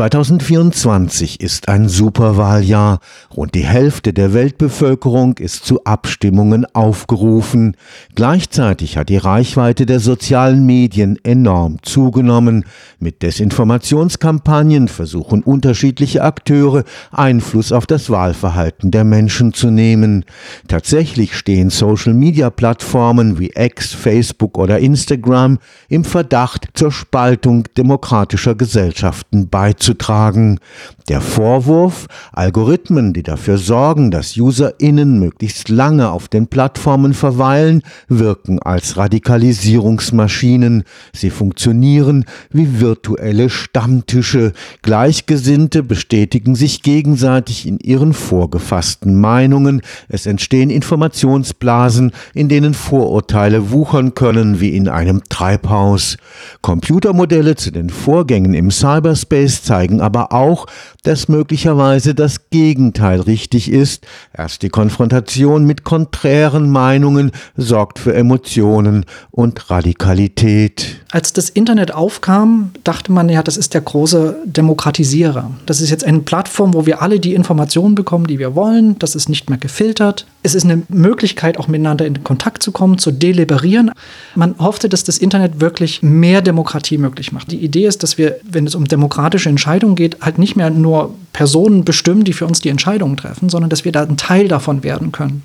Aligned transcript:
2024 0.00 1.42
ist 1.42 1.68
ein 1.68 1.86
Superwahljahr. 1.90 3.00
Rund 3.36 3.54
die 3.54 3.66
Hälfte 3.66 4.14
der 4.14 4.32
Weltbevölkerung 4.32 5.36
ist 5.36 5.66
zu 5.66 5.84
Abstimmungen 5.84 6.64
aufgerufen. 6.74 7.76
Gleichzeitig 8.14 8.96
hat 8.96 9.10
die 9.10 9.18
Reichweite 9.18 9.84
der 9.84 10.00
sozialen 10.00 10.64
Medien 10.64 11.18
enorm 11.22 11.82
zugenommen. 11.82 12.64
Mit 12.98 13.20
Desinformationskampagnen 13.20 14.88
versuchen 14.88 15.42
unterschiedliche 15.42 16.22
Akteure 16.24 16.84
Einfluss 17.10 17.70
auf 17.70 17.84
das 17.84 18.08
Wahlverhalten 18.08 18.90
der 18.90 19.04
Menschen 19.04 19.52
zu 19.52 19.70
nehmen. 19.70 20.24
Tatsächlich 20.66 21.36
stehen 21.36 21.68
Social-Media-Plattformen 21.68 23.38
wie 23.38 23.52
X, 23.54 23.92
Facebook 23.92 24.56
oder 24.56 24.78
Instagram 24.78 25.58
im 25.90 26.04
Verdacht 26.04 26.68
zur 26.72 26.90
Spaltung 26.90 27.64
demokratischer 27.76 28.54
Gesellschaften 28.54 29.50
beizutragen 29.50 29.89
beizutragen. 29.90 30.58
Der 31.08 31.20
Vorwurf, 31.20 32.06
Algorithmen, 32.32 33.12
die 33.12 33.24
dafür 33.24 33.58
sorgen, 33.58 34.12
dass 34.12 34.36
UserInnen 34.36 35.18
möglichst 35.18 35.68
lange 35.68 36.10
auf 36.10 36.28
den 36.28 36.46
Plattformen 36.46 37.14
verweilen, 37.14 37.82
wirken 38.08 38.60
als 38.60 38.96
Radikalisierungsmaschinen. 38.96 40.84
Sie 41.12 41.30
funktionieren 41.30 42.26
wie 42.50 42.80
virtuelle 42.80 43.50
Stammtische. 43.50 44.52
Gleichgesinnte 44.82 45.82
bestätigen 45.82 46.54
sich 46.54 46.82
gegenseitig 46.82 47.66
in 47.66 47.80
ihren 47.80 48.12
vorgefassten 48.12 49.20
Meinungen. 49.20 49.82
Es 50.08 50.26
entstehen 50.26 50.70
Informationsblasen, 50.70 52.12
in 52.34 52.48
denen 52.48 52.74
Vorurteile 52.74 53.72
wuchern 53.72 54.14
können 54.14 54.60
wie 54.60 54.76
in 54.76 54.88
einem 54.88 55.22
Treibhaus. 55.28 56.18
Computermodelle 56.62 57.56
zu 57.56 57.72
den 57.72 57.90
Vorgängen 57.90 58.54
im 58.54 58.70
Cyberspace 58.70 59.64
zeigen 59.64 59.79
aber 60.00 60.32
auch, 60.32 60.66
dass 61.02 61.28
möglicherweise 61.28 62.14
das 62.14 62.50
Gegenteil 62.50 63.20
richtig 63.20 63.70
ist. 63.70 64.06
Erst 64.36 64.62
die 64.62 64.68
Konfrontation 64.68 65.64
mit 65.64 65.84
konträren 65.84 66.70
Meinungen 66.70 67.32
sorgt 67.56 67.98
für 67.98 68.14
Emotionen 68.14 69.06
und 69.30 69.70
Radikalität. 69.70 71.00
Als 71.10 71.32
das 71.32 71.50
Internet 71.50 71.92
aufkam, 71.94 72.70
dachte 72.84 73.10
man 73.10 73.28
ja, 73.28 73.42
das 73.42 73.56
ist 73.56 73.74
der 73.74 73.80
große 73.80 74.36
Demokratisierer. 74.44 75.50
Das 75.66 75.80
ist 75.80 75.90
jetzt 75.90 76.04
eine 76.04 76.20
Plattform, 76.20 76.74
wo 76.74 76.86
wir 76.86 77.02
alle 77.02 77.18
die 77.18 77.34
Informationen 77.34 77.94
bekommen, 77.94 78.26
die 78.26 78.38
wir 78.38 78.54
wollen. 78.54 78.98
Das 78.98 79.14
ist 79.14 79.28
nicht 79.28 79.48
mehr 79.48 79.58
gefiltert. 79.58 80.26
Es 80.42 80.54
ist 80.54 80.64
eine 80.64 80.82
Möglichkeit, 80.88 81.58
auch 81.58 81.68
miteinander 81.68 82.06
in 82.06 82.22
Kontakt 82.24 82.62
zu 82.62 82.72
kommen, 82.72 82.98
zu 82.98 83.10
deliberieren. 83.10 83.90
Man 84.34 84.54
hoffte, 84.58 84.88
dass 84.88 85.04
das 85.04 85.18
Internet 85.18 85.60
wirklich 85.60 86.02
mehr 86.02 86.42
Demokratie 86.42 86.98
möglich 86.98 87.32
macht. 87.32 87.50
Die 87.50 87.58
Idee 87.58 87.86
ist, 87.86 88.02
dass 88.02 88.16
wir, 88.16 88.36
wenn 88.44 88.66
es 88.66 88.74
um 88.74 88.86
demokratische 88.86 89.48
Entscheidungen 89.48 89.59
geht, 89.94 90.20
halt 90.20 90.38
nicht 90.38 90.56
mehr 90.56 90.70
nur 90.70 91.14
Personen 91.32 91.84
bestimmen, 91.84 92.24
die 92.24 92.32
für 92.32 92.46
uns 92.46 92.60
die 92.60 92.68
Entscheidungen 92.68 93.16
treffen, 93.16 93.48
sondern 93.48 93.70
dass 93.70 93.84
wir 93.84 93.92
da 93.92 94.02
ein 94.02 94.16
Teil 94.16 94.48
davon 94.48 94.82
werden 94.82 95.12
können. 95.12 95.42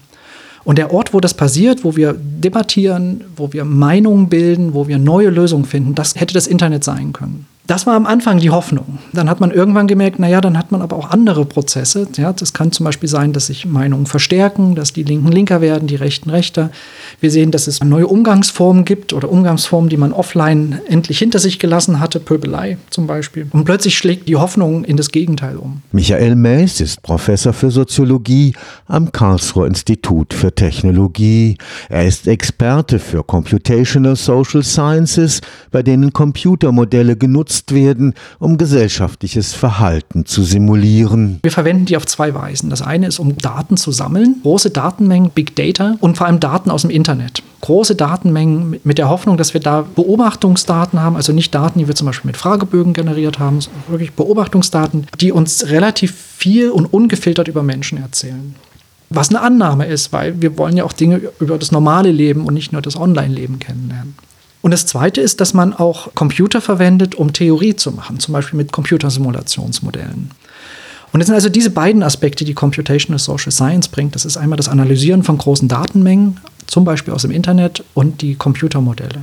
Und 0.64 0.78
der 0.80 0.92
Ort, 0.92 1.14
wo 1.14 1.20
das 1.20 1.36
passiert, 1.36 1.84
wo 1.84 1.96
wir 1.96 2.16
debattieren, 2.18 3.24
wo 3.36 3.54
wir 3.54 3.66
Meinungen 3.66 4.30
bilden, 4.30 4.74
wo 4.74 4.88
wir 4.88 4.98
neue 4.98 5.30
Lösungen 5.30 5.66
finden, 5.66 5.94
das 5.94 6.16
hätte 6.16 6.34
das 6.34 6.48
Internet 6.48 6.84
sein 6.84 7.14
können. 7.14 7.46
Das 7.68 7.88
war 7.88 7.96
am 7.96 8.06
Anfang 8.06 8.38
die 8.38 8.52
Hoffnung. 8.52 9.00
Dann 9.12 9.28
hat 9.28 9.40
man 9.40 9.50
irgendwann 9.50 9.88
gemerkt, 9.88 10.20
naja, 10.20 10.40
dann 10.40 10.58
hat 10.58 10.72
man 10.72 10.84
aber 10.84 10.96
auch 10.96 11.10
andere 11.10 11.46
Prozesse. 11.46 12.08
Ja, 12.16 12.32
das 12.32 12.54
kann 12.54 12.72
zum 12.72 12.84
Beispiel 12.84 13.10
sein, 13.10 13.34
dass 13.34 13.48
sich 13.48 13.66
Meinungen 13.66 14.06
verstärken, 14.06 14.76
dass 14.76 14.94
die 14.94 15.04
Linken 15.04 15.32
linker 15.32 15.62
werden, 15.62 15.88
die 15.88 15.96
Rechten 15.96 16.30
rechter. 16.30 16.70
Wir 17.20 17.32
sehen, 17.32 17.50
dass 17.50 17.66
es 17.66 17.84
neue 17.84 18.08
Umgangsformen 18.08 18.86
gibt 18.86 19.14
oder 19.14 19.32
Umgangsformen, 19.32 19.90
die 19.90 19.98
man 19.98 20.14
offline 20.14 20.80
endlich 20.88 21.18
hinter 21.18 21.40
sich 21.40 21.58
gelassen 21.58 22.00
hatte, 22.00 22.20
Pöbelei 22.20 22.78
zum 22.92 23.08
Beispiel. 23.08 23.48
Und 23.52 23.66
plötzlich 23.66 23.98
schlägt 23.98 24.28
die 24.28 24.36
Hoffnung 24.36 24.84
in 24.84 24.96
das 24.96 25.10
Gegenteil 25.10 25.58
um. 25.58 25.82
Michael 25.92 26.36
Maes 26.36 26.82
ist 26.82 27.02
Professor 27.02 27.52
für 27.52 27.72
Soziologie 27.72 28.54
am 28.88 29.12
Karlsruher 29.12 29.66
Institut 29.66 30.34
für 30.34 30.54
Technologie. 30.54 31.58
Er 31.90 32.06
ist 32.06 32.28
Experte 32.28 33.00
für 33.00 33.24
Computational 33.24 34.16
Social 34.16 34.64
Sciences, 34.64 35.42
bei 35.72 35.82
denen 35.82 36.14
Computermodelle 36.14 37.16
genutzt 37.16 37.55
genutzt 37.56 37.74
werden, 37.74 38.14
um 38.40 38.58
gesellschaftliches 38.58 39.54
Verhalten 39.54 40.26
zu 40.26 40.44
simulieren. 40.44 41.40
Wir 41.44 41.52
verwenden 41.52 41.86
die 41.86 41.98
auf 41.98 42.06
zwei 42.06 42.34
Weisen. 42.34 42.70
Das 42.70 42.82
eine 42.82 43.08
ist, 43.08 43.20
um 43.20 43.38
Daten 43.38 43.78
zu 43.78 43.92
sammeln, 43.92 44.38
große 44.44 44.72
Datenmengen, 44.72 45.30
Big 45.32 45.56
Data 45.56 45.96
und 46.00 46.18
vor 46.18 46.28
allem 46.28 46.40
Daten 46.40 46.72
aus 46.72 46.82
dem 46.82 46.92
Internet. 46.92 47.44
Große 47.62 47.96
Datenmengen 47.96 48.80
mit 48.84 48.98
der 48.98 49.10
Hoffnung, 49.10 49.38
dass 49.38 49.54
wir 49.54 49.62
da 49.62 49.86
Beobachtungsdaten 49.96 51.02
haben, 51.02 51.16
also 51.16 51.34
nicht 51.34 51.56
Daten, 51.56 51.80
die 51.80 51.88
wir 51.88 51.96
zum 51.96 52.08
Beispiel 52.08 52.30
mit 52.30 52.38
Fragebögen 52.38 52.94
generiert 52.94 53.40
haben, 53.40 53.62
sondern 53.62 53.84
wirklich 53.88 54.12
Beobachtungsdaten, 54.14 55.08
die 55.20 55.32
uns 55.32 55.70
relativ 55.70 56.14
viel 56.14 56.70
und 56.70 56.86
ungefiltert 56.86 57.48
über 57.48 57.64
Menschen 57.64 57.98
erzählen. 57.98 58.56
Was 59.10 59.30
eine 59.30 59.42
Annahme 59.42 59.86
ist, 59.86 60.12
weil 60.14 60.42
wir 60.42 60.58
wollen 60.58 60.76
ja 60.76 60.84
auch 60.84 60.94
Dinge 60.94 61.22
über 61.40 61.58
das 61.58 61.72
normale 61.72 62.12
Leben 62.12 62.46
und 62.46 62.56
nicht 62.56 62.74
nur 62.74 62.82
das 62.82 62.96
Online-Leben 62.96 63.60
kennenlernen. 63.60 64.16
Und 64.66 64.72
das 64.72 64.88
Zweite 64.88 65.22
ist, 65.22 65.42
dass 65.42 65.54
man 65.54 65.76
auch 65.76 66.16
Computer 66.16 66.60
verwendet, 66.60 67.14
um 67.14 67.34
Theorie 67.34 67.76
zu 67.76 67.92
machen, 67.92 68.20
zum 68.20 68.34
Beispiel 68.34 68.58
mit 68.58 68.72
Computersimulationsmodellen. 68.72 70.32
Und 71.14 71.20
das 71.20 71.28
sind 71.28 71.36
also 71.36 71.50
diese 71.50 71.70
beiden 71.70 72.02
Aspekte, 72.02 72.46
die 72.46 72.56
Computational 72.56 73.20
Social 73.20 73.52
Science 73.52 73.90
bringt. 73.90 74.16
Das 74.16 74.26
ist 74.26 74.38
einmal 74.38 74.58
das 74.58 74.68
Analysieren 74.68 75.22
von 75.22 75.38
großen 75.38 75.68
Datenmengen, 75.68 76.40
zum 76.66 76.84
Beispiel 76.84 77.14
aus 77.14 77.22
dem 77.22 77.30
Internet, 77.30 77.84
und 77.94 78.24
die 78.24 78.34
Computermodelle. 78.34 79.22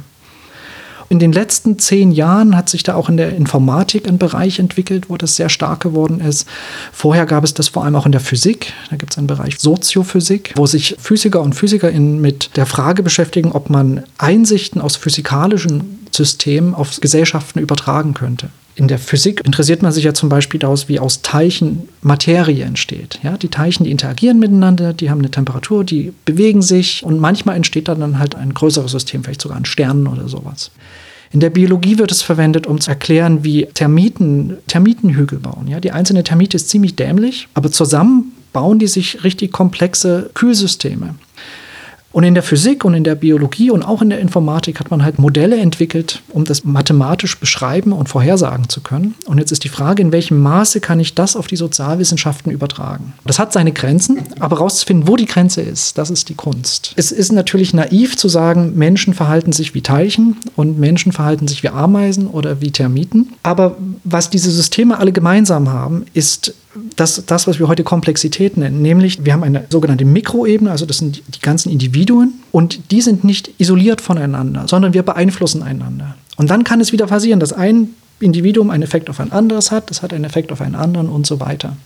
In 1.13 1.19
den 1.19 1.33
letzten 1.33 1.79
zehn 1.79 2.11
Jahren 2.11 2.57
hat 2.57 2.71
sich 2.71 2.85
da 2.85 2.95
auch 2.95 3.11
in 3.11 3.19
der 3.19 3.37
Informatik 3.37 4.09
ein 4.09 4.17
Bereich 4.17 4.59
entwickelt, 4.59 5.11
wo 5.11 5.19
das 5.19 5.37
sehr 5.37 5.51
stark 5.51 5.81
geworden 5.81 6.21
ist. 6.21 6.49
Vorher 6.91 7.27
gab 7.27 7.45
es 7.45 7.53
das 7.53 7.69
vor 7.69 7.85
allem 7.85 7.97
auch 7.97 8.07
in 8.07 8.13
der 8.13 8.23
Physik. 8.23 8.73
Da 8.89 8.97
gibt 8.97 9.13
es 9.13 9.19
einen 9.19 9.27
Bereich 9.27 9.59
Soziophysik, 9.59 10.55
wo 10.57 10.65
sich 10.65 10.97
Physiker 10.99 11.43
und 11.43 11.53
Physikerinnen 11.53 12.19
mit 12.19 12.57
der 12.57 12.65
Frage 12.65 13.03
beschäftigen, 13.03 13.53
ob 13.53 13.69
man 13.69 14.05
Einsichten 14.17 14.81
aus 14.81 14.97
physikalischen 14.97 15.99
Systemen 16.13 16.75
auf 16.75 16.99
Gesellschaften 16.99 17.59
übertragen 17.59 18.15
könnte. 18.15 18.49
In 18.75 18.89
der 18.89 18.99
Physik 18.99 19.43
interessiert 19.45 19.83
man 19.83 19.93
sich 19.93 20.05
ja 20.05 20.15
zum 20.15 20.31
Beispiel 20.31 20.59
daraus, 20.59 20.89
wie 20.89 20.99
aus 20.99 21.21
Teilchen 21.21 21.89
Materie 22.01 22.65
entsteht. 22.65 23.21
Ja, 23.23 23.37
die 23.37 23.49
Teilchen, 23.49 23.85
die 23.85 23.91
interagieren 23.91 24.39
miteinander, 24.39 24.95
die 24.95 25.11
haben 25.11 25.19
eine 25.19 25.31
Temperatur, 25.31 25.85
die 25.85 26.13
bewegen 26.25 26.63
sich 26.63 27.05
und 27.05 27.21
manchmal 27.21 27.57
entsteht 27.57 27.89
dann 27.89 28.19
halt 28.19 28.35
ein 28.35 28.55
größeres 28.55 28.91
System, 28.91 29.25
vielleicht 29.25 29.43
sogar 29.43 29.59
ein 29.59 29.67
Stern 29.67 30.07
oder 30.07 30.27
sowas. 30.27 30.71
In 31.33 31.41
der 31.41 31.51
Biologie 31.51 31.99
wird 31.99 32.13
es 32.13 32.23
verwendet, 32.23 32.67
um 32.67 32.81
zu 32.81 32.91
erklären, 32.91 33.43
wie 33.45 33.67
Termiten 33.75 34.59
Termitenhügel 34.67 35.39
bauen. 35.39 35.67
Ja, 35.67 35.81
die 35.81 35.93
einzelne 35.93 36.25
Termite 36.25 36.57
ist 36.57 36.69
ziemlich 36.69 36.97
dämlich, 36.97 37.49
aber 37.55 37.71
zusammen 37.71 38.33
bauen 38.53 38.79
die 38.79 38.87
sich 38.87 39.25
richtig 39.25 39.51
komplexe 39.53 40.31
Kühlsysteme. 40.35 41.15
Und 42.13 42.25
in 42.25 42.35
der 42.35 42.43
Physik 42.43 42.85
und 42.85 42.95
in 42.95 43.05
der 43.05 43.15
Biologie 43.15 43.71
und 43.71 43.83
auch 43.83 44.03
in 44.03 44.11
der 44.11 44.21
Informatik 44.21 44.79
hat 44.79 44.91
man 44.91 45.03
halt 45.03 45.19
Modelle 45.19 45.57
entwickelt, 45.57 46.23
um 46.31 46.45
das 46.45 46.65
mathematisch 46.65 47.39
beschreiben 47.39 47.93
und 47.93 48.09
vorhersagen 48.09 48.69
zu 48.69 48.83
können. 48.83 49.15
Und 49.27 49.39
jetzt 49.39 49.51
ist 49.51 49.65
die 49.65 49.69
Frage, 49.69 50.03
in 50.03 50.13
welchem 50.13 50.41
Maße 50.41 50.81
kann 50.81 51.01
ich 51.01 51.15
das 51.15 51.37
auf 51.37 51.47
die 51.47 51.57
Sozialwissenschaften 51.57 52.53
übertragen? 52.53 53.15
Das 53.25 53.39
hat 53.39 53.53
seine 53.53 53.73
Grenzen, 53.73 54.19
aber 54.41 54.57
herauszufinden, 54.57 55.09
wo 55.09 55.17
die 55.17 55.27
Grenze 55.27 55.63
ist, 55.63 55.97
das 55.97 56.11
ist 56.11 56.29
die 56.29 56.35
Kunst. 56.35 56.93
Es 56.97 57.13
ist 57.13 57.33
natürlich 57.33 57.73
naiv 57.73 58.17
zu 58.17 58.29
sagen, 58.29 58.75
Menschen 58.77 59.15
verhalten 59.15 59.53
sich 59.53 59.75
wie 59.75 59.81
Teilchen 59.81 60.37
und 60.55 60.79
Menschen 60.79 61.13
verhalten 61.13 61.49
sich 61.49 61.63
wie 61.63 61.69
Ameisen 61.69 62.27
oder 62.27 62.61
wie 62.61 62.71
Termiten. 62.71 63.33
Aber 63.43 63.77
was 64.05 64.31
diese 64.31 64.51
Systeme 64.51 64.99
alle 64.99 65.13
gemeinsam 65.13 65.71
haben, 65.71 66.05
ist 66.13 66.55
das, 66.97 67.25
das, 67.27 67.47
was 67.47 67.59
wir 67.59 67.69
heute 67.69 67.85
Komplexität 67.85 68.57
nennen, 68.57 68.83
nämlich 68.83 69.25
wir 69.25 69.33
haben 69.33 69.43
eine 69.43 69.65
sogenannte 69.69 70.05
Mikroebene, 70.05 70.71
also 70.71 70.87
das 70.87 70.99
sind 70.99 71.23
die 71.35 71.41
ganzen 71.41 71.71
Individuen 71.71 72.35
und 72.51 72.91
die 72.91 73.01
sind 73.01 73.25
nicht 73.25 73.51
isoliert 73.59 74.01
voneinander, 74.01 74.67
sondern 74.69 74.95
wir 74.95 75.03
beeinflussen 75.03 75.63
einander. 75.63 76.17
Und 76.37 76.51
dann 76.51 76.65
kann 76.65 76.81
es 76.81 76.93
wieder 76.93 77.07
passieren, 77.07 77.41
dass 77.41 77.53
ein 77.53 77.91
Individuum 78.21 78.71
einen 78.71 78.83
Effekt 78.83 79.11
auf 79.11 79.21
ein 79.21 79.33
anderes 79.33 79.71
hat, 79.71 79.91
das 79.91 80.03
hat 80.03 80.13
einen 80.13 80.25
Effekt 80.25 80.53
auf 80.53 80.61
einen 80.61 80.75
anderen 80.75 81.09
und 81.09 81.27
so 81.27 81.41
weiter. 81.41 81.77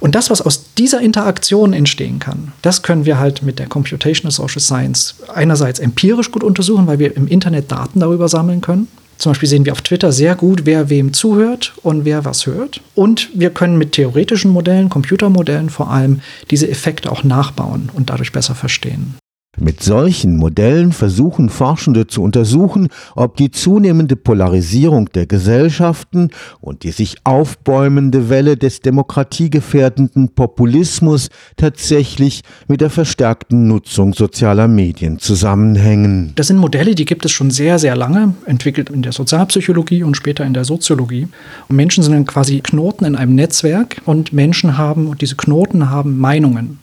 Und 0.00 0.14
das, 0.14 0.30
was 0.30 0.40
aus 0.40 0.74
dieser 0.74 1.00
Interaktion 1.00 1.72
entstehen 1.72 2.18
kann, 2.18 2.52
das 2.62 2.82
können 2.82 3.04
wir 3.04 3.18
halt 3.18 3.42
mit 3.42 3.58
der 3.58 3.66
Computational 3.66 4.32
Social 4.32 4.60
Science 4.60 5.16
einerseits 5.34 5.78
empirisch 5.78 6.32
gut 6.32 6.42
untersuchen, 6.42 6.86
weil 6.86 6.98
wir 6.98 7.16
im 7.16 7.28
Internet 7.28 7.70
Daten 7.70 8.00
darüber 8.00 8.28
sammeln 8.28 8.62
können. 8.62 8.88
Zum 9.20 9.32
Beispiel 9.32 9.50
sehen 9.50 9.66
wir 9.66 9.72
auf 9.72 9.82
Twitter 9.82 10.12
sehr 10.12 10.34
gut, 10.34 10.62
wer 10.64 10.88
wem 10.88 11.12
zuhört 11.12 11.74
und 11.82 12.06
wer 12.06 12.24
was 12.24 12.46
hört. 12.46 12.80
Und 12.94 13.28
wir 13.34 13.50
können 13.50 13.76
mit 13.76 13.92
theoretischen 13.92 14.50
Modellen, 14.50 14.88
Computermodellen 14.88 15.68
vor 15.68 15.90
allem, 15.90 16.22
diese 16.50 16.70
Effekte 16.70 17.12
auch 17.12 17.22
nachbauen 17.22 17.90
und 17.92 18.08
dadurch 18.08 18.32
besser 18.32 18.54
verstehen. 18.54 19.19
Mit 19.58 19.82
solchen 19.82 20.36
Modellen 20.36 20.92
versuchen 20.92 21.50
Forschende 21.50 22.06
zu 22.06 22.22
untersuchen, 22.22 22.88
ob 23.16 23.36
die 23.36 23.50
zunehmende 23.50 24.14
Polarisierung 24.14 25.10
der 25.10 25.26
Gesellschaften 25.26 26.30
und 26.60 26.84
die 26.84 26.92
sich 26.92 27.16
aufbäumende 27.24 28.30
Welle 28.30 28.56
des 28.56 28.80
demokratiegefährdenden 28.80 30.28
Populismus 30.28 31.30
tatsächlich 31.56 32.42
mit 32.68 32.80
der 32.80 32.90
verstärkten 32.90 33.66
Nutzung 33.66 34.14
sozialer 34.14 34.68
Medien 34.68 35.18
zusammenhängen. 35.18 36.32
Das 36.36 36.46
sind 36.46 36.56
Modelle, 36.56 36.94
die 36.94 37.04
gibt 37.04 37.24
es 37.24 37.32
schon 37.32 37.50
sehr, 37.50 37.80
sehr 37.80 37.96
lange, 37.96 38.34
entwickelt 38.46 38.88
in 38.88 39.02
der 39.02 39.12
Sozialpsychologie 39.12 40.04
und 40.04 40.16
später 40.16 40.44
in 40.44 40.54
der 40.54 40.64
Soziologie. 40.64 41.26
Und 41.68 41.74
Menschen 41.74 42.04
sind 42.04 42.12
dann 42.12 42.24
quasi 42.24 42.60
Knoten 42.60 43.04
in 43.04 43.16
einem 43.16 43.34
Netzwerk 43.34 44.00
und 44.04 44.32
Menschen 44.32 44.78
haben, 44.78 45.08
und 45.08 45.22
diese 45.22 45.34
Knoten 45.34 45.90
haben 45.90 46.18
Meinungen. 46.18 46.78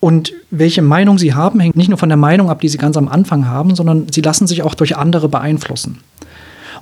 Und 0.00 0.32
welche 0.50 0.82
Meinung 0.82 1.18
sie 1.18 1.34
haben, 1.34 1.58
hängt 1.60 1.76
nicht 1.76 1.88
nur 1.88 1.98
von 1.98 2.08
der 2.08 2.18
Meinung 2.18 2.50
ab, 2.50 2.60
die 2.60 2.68
sie 2.68 2.78
ganz 2.78 2.96
am 2.96 3.08
Anfang 3.08 3.46
haben, 3.46 3.74
sondern 3.74 4.06
sie 4.12 4.20
lassen 4.20 4.46
sich 4.46 4.62
auch 4.62 4.74
durch 4.74 4.96
andere 4.96 5.28
beeinflussen. 5.28 5.98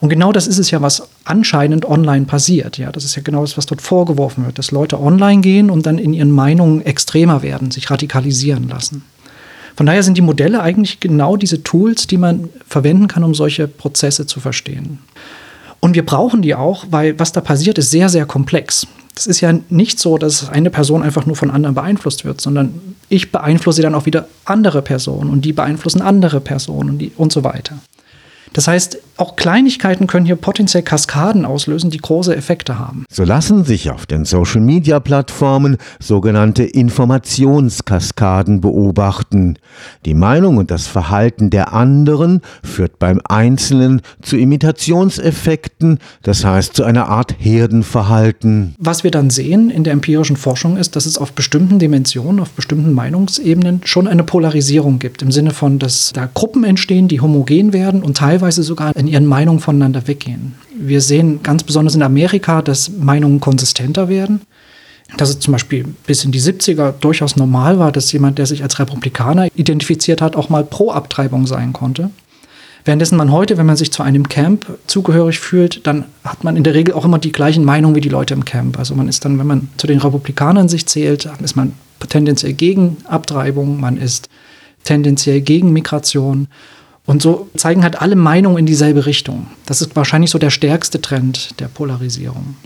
Und 0.00 0.10
genau 0.10 0.32
das 0.32 0.46
ist 0.46 0.58
es 0.58 0.70
ja, 0.70 0.82
was 0.82 1.08
anscheinend 1.24 1.86
online 1.86 2.26
passiert. 2.26 2.76
Ja, 2.76 2.92
das 2.92 3.04
ist 3.04 3.16
ja 3.16 3.22
genau 3.22 3.40
das, 3.40 3.56
was 3.56 3.64
dort 3.64 3.80
vorgeworfen 3.80 4.44
wird, 4.44 4.58
dass 4.58 4.70
Leute 4.70 5.00
online 5.00 5.40
gehen 5.40 5.70
und 5.70 5.86
dann 5.86 5.98
in 5.98 6.12
ihren 6.12 6.30
Meinungen 6.30 6.84
extremer 6.84 7.42
werden, 7.42 7.70
sich 7.70 7.90
radikalisieren 7.90 8.68
lassen. 8.68 9.04
Von 9.76 9.86
daher 9.86 10.02
sind 10.02 10.16
die 10.16 10.22
Modelle 10.22 10.62
eigentlich 10.62 11.00
genau 11.00 11.36
diese 11.36 11.62
Tools, 11.62 12.06
die 12.06 12.16
man 12.16 12.48
verwenden 12.66 13.08
kann, 13.08 13.24
um 13.24 13.34
solche 13.34 13.68
Prozesse 13.68 14.26
zu 14.26 14.40
verstehen. 14.40 14.98
Und 15.80 15.94
wir 15.94 16.04
brauchen 16.04 16.42
die 16.42 16.54
auch, 16.54 16.86
weil 16.90 17.18
was 17.18 17.32
da 17.32 17.40
passiert, 17.40 17.78
ist 17.78 17.90
sehr, 17.90 18.08
sehr 18.08 18.26
komplex. 18.26 18.86
Das 19.16 19.26
ist 19.26 19.40
ja 19.40 19.52
nicht 19.70 19.98
so, 19.98 20.18
dass 20.18 20.50
eine 20.50 20.70
Person 20.70 21.02
einfach 21.02 21.24
nur 21.24 21.36
von 21.36 21.50
anderen 21.50 21.74
beeinflusst 21.74 22.24
wird, 22.24 22.40
sondern 22.40 22.96
ich 23.08 23.32
beeinflusse 23.32 23.80
dann 23.80 23.94
auch 23.94 24.06
wieder 24.06 24.28
andere 24.44 24.82
Personen 24.82 25.30
und 25.30 25.44
die 25.44 25.54
beeinflussen 25.54 26.02
andere 26.02 26.40
Personen 26.40 26.90
und, 26.90 26.98
die, 26.98 27.12
und 27.16 27.32
so 27.32 27.42
weiter. 27.42 27.78
Das 28.52 28.68
heißt, 28.68 28.98
auch 29.18 29.36
Kleinigkeiten 29.36 30.06
können 30.06 30.26
hier 30.26 30.36
potenziell 30.36 30.82
Kaskaden 30.82 31.44
auslösen, 31.44 31.90
die 31.90 31.98
große 31.98 32.36
Effekte 32.36 32.78
haben. 32.78 33.04
So 33.10 33.24
lassen 33.24 33.64
sich 33.64 33.90
auf 33.90 34.06
den 34.06 34.24
Social-Media-Plattformen 34.24 35.78
sogenannte 35.98 36.64
Informationskaskaden 36.64 38.60
beobachten. 38.60 39.58
Die 40.04 40.14
Meinung 40.14 40.58
und 40.58 40.70
das 40.70 40.86
Verhalten 40.86 41.50
der 41.50 41.72
anderen 41.72 42.42
führt 42.62 42.98
beim 42.98 43.20
Einzelnen 43.26 44.02
zu 44.20 44.36
Imitationseffekten, 44.36 45.98
das 46.22 46.44
heißt 46.44 46.74
zu 46.74 46.84
einer 46.84 47.08
Art 47.08 47.34
Herdenverhalten. 47.38 48.74
Was 48.78 49.02
wir 49.02 49.10
dann 49.10 49.30
sehen 49.30 49.70
in 49.70 49.84
der 49.84 49.94
empirischen 49.94 50.36
Forschung 50.36 50.76
ist, 50.76 50.94
dass 50.94 51.06
es 51.06 51.16
auf 51.16 51.32
bestimmten 51.32 51.78
Dimensionen, 51.78 52.40
auf 52.40 52.50
bestimmten 52.50 52.92
Meinungsebenen 52.92 53.80
schon 53.84 54.08
eine 54.08 54.24
Polarisierung 54.24 54.98
gibt, 54.98 55.22
im 55.22 55.32
Sinne 55.32 55.52
von, 55.52 55.78
dass 55.78 56.12
da 56.12 56.28
Gruppen 56.32 56.64
entstehen, 56.64 57.08
die 57.08 57.20
homogen 57.20 57.72
werden 57.72 58.02
und 58.02 58.18
teilweise 58.18 58.35
teilweise 58.36 58.62
sogar 58.62 58.94
in 58.96 59.06
ihren 59.06 59.26
Meinungen 59.26 59.60
voneinander 59.60 60.06
weggehen. 60.06 60.54
Wir 60.78 61.00
sehen 61.00 61.42
ganz 61.42 61.62
besonders 61.62 61.94
in 61.94 62.02
Amerika, 62.02 62.60
dass 62.60 62.90
Meinungen 62.90 63.40
konsistenter 63.40 64.08
werden. 64.08 64.42
Dass 65.16 65.30
es 65.30 65.38
zum 65.38 65.52
Beispiel 65.52 65.84
bis 66.06 66.24
in 66.24 66.32
die 66.32 66.40
70er 66.40 66.92
durchaus 67.00 67.36
normal 67.36 67.78
war, 67.78 67.92
dass 67.92 68.10
jemand, 68.12 68.38
der 68.38 68.46
sich 68.46 68.62
als 68.64 68.80
Republikaner 68.80 69.48
identifiziert 69.54 70.20
hat, 70.20 70.34
auch 70.34 70.48
mal 70.48 70.64
pro 70.64 70.90
Abtreibung 70.90 71.46
sein 71.46 71.72
konnte. 71.72 72.10
Währenddessen 72.84 73.16
man 73.16 73.30
heute, 73.30 73.56
wenn 73.56 73.66
man 73.66 73.76
sich 73.76 73.92
zu 73.92 74.02
einem 74.02 74.28
Camp 74.28 74.66
zugehörig 74.86 75.38
fühlt, 75.38 75.86
dann 75.86 76.04
hat 76.24 76.42
man 76.44 76.56
in 76.56 76.64
der 76.64 76.74
Regel 76.74 76.94
auch 76.94 77.04
immer 77.04 77.18
die 77.18 77.32
gleichen 77.32 77.64
Meinungen 77.64 77.94
wie 77.94 78.00
die 78.00 78.08
Leute 78.08 78.34
im 78.34 78.44
Camp. 78.44 78.78
Also 78.78 78.94
man 78.96 79.08
ist 79.08 79.24
dann, 79.24 79.38
wenn 79.38 79.46
man 79.46 79.68
zu 79.76 79.86
den 79.86 79.98
Republikanern 79.98 80.68
sich 80.68 80.86
zählt, 80.86 81.28
ist 81.42 81.56
man 81.56 81.72
tendenziell 82.08 82.52
gegen 82.52 82.96
Abtreibung, 83.04 83.80
man 83.80 83.96
ist 83.96 84.28
tendenziell 84.82 85.40
gegen 85.40 85.72
Migration 85.72 86.48
und 87.06 87.22
so 87.22 87.48
zeigen 87.56 87.82
halt 87.82 88.00
alle 88.02 88.16
Meinungen 88.16 88.58
in 88.58 88.66
dieselbe 88.66 89.06
Richtung. 89.06 89.46
Das 89.64 89.80
ist 89.80 89.96
wahrscheinlich 89.96 90.30
so 90.30 90.38
der 90.38 90.50
stärkste 90.50 91.00
Trend 91.00 91.58
der 91.60 91.68
Polarisierung. 91.68 92.56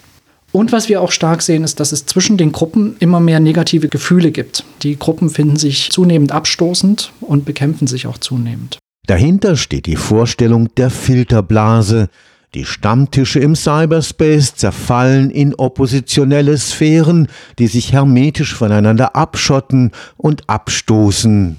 Und 0.52 0.72
was 0.72 0.88
wir 0.88 1.00
auch 1.00 1.12
stark 1.12 1.42
sehen, 1.42 1.62
ist, 1.62 1.78
dass 1.78 1.92
es 1.92 2.06
zwischen 2.06 2.36
den 2.36 2.50
Gruppen 2.50 2.96
immer 2.98 3.20
mehr 3.20 3.38
negative 3.38 3.88
Gefühle 3.88 4.32
gibt. 4.32 4.64
Die 4.82 4.98
Gruppen 4.98 5.30
finden 5.30 5.56
sich 5.56 5.90
zunehmend 5.90 6.32
abstoßend 6.32 7.12
und 7.20 7.44
bekämpfen 7.44 7.86
sich 7.86 8.06
auch 8.06 8.18
zunehmend. 8.18 8.78
Dahinter 9.06 9.56
steht 9.56 9.86
die 9.86 9.96
Vorstellung 9.96 10.74
der 10.76 10.90
Filterblase. 10.90 12.08
Die 12.54 12.64
Stammtische 12.64 13.38
im 13.38 13.54
Cyberspace 13.54 14.56
zerfallen 14.56 15.30
in 15.30 15.54
oppositionelle 15.54 16.58
Sphären, 16.58 17.28
die 17.60 17.68
sich 17.68 17.92
hermetisch 17.92 18.54
voneinander 18.54 19.14
abschotten 19.14 19.92
und 20.16 20.48
abstoßen. 20.48 21.58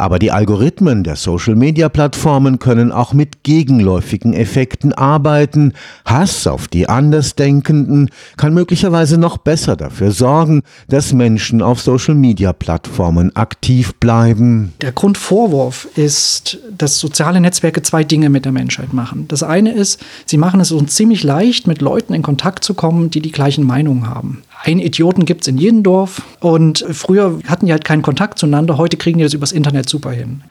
Aber 0.00 0.18
die 0.18 0.30
Algorithmen 0.30 1.04
der 1.04 1.14
Social-Media-Plattformen 1.14 2.58
können 2.58 2.90
auch 2.90 3.12
mit 3.12 3.44
gegenläufigen 3.44 4.32
Effekten 4.32 4.94
arbeiten. 4.94 5.74
Hass 6.06 6.46
auf 6.46 6.68
die 6.68 6.88
Andersdenkenden 6.88 8.08
kann 8.38 8.54
möglicherweise 8.54 9.18
noch 9.18 9.36
besser 9.36 9.76
dafür 9.76 10.10
sorgen, 10.10 10.62
dass 10.88 11.12
Menschen 11.12 11.60
auf 11.60 11.82
Social-Media-Plattformen 11.82 13.36
aktiv 13.36 13.94
bleiben. 13.96 14.72
Der 14.80 14.92
Grundvorwurf 14.92 15.86
ist, 15.96 16.56
dass 16.74 16.98
soziale 16.98 17.38
Netzwerke 17.38 17.82
zwei 17.82 18.02
Dinge 18.02 18.30
mit 18.30 18.46
der 18.46 18.52
Menschheit 18.52 18.94
machen. 18.94 19.28
Das 19.28 19.42
eine 19.42 19.74
ist, 19.74 20.00
sie 20.24 20.38
machen 20.38 20.60
es 20.60 20.72
uns 20.72 20.94
ziemlich 20.94 21.24
leicht, 21.24 21.66
mit 21.66 21.82
Leuten 21.82 22.14
in 22.14 22.22
Kontakt 22.22 22.64
zu 22.64 22.72
kommen, 22.72 23.10
die 23.10 23.20
die 23.20 23.32
gleichen 23.32 23.66
Meinungen 23.66 24.08
haben. 24.08 24.44
Einen 24.62 24.80
Idioten 24.80 25.24
gibt 25.24 25.42
es 25.42 25.48
in 25.48 25.56
jedem 25.56 25.82
Dorf 25.82 26.22
und 26.40 26.84
früher 26.90 27.38
hatten 27.46 27.64
die 27.66 27.72
halt 27.72 27.84
keinen 27.84 28.02
Kontakt 28.02 28.38
zueinander, 28.38 28.76
heute 28.76 28.98
kriegen 28.98 29.18
die 29.18 29.24
das 29.24 29.32
übers 29.32 29.52
Internet 29.52 29.89
super 29.90 30.12
hin. 30.12 30.42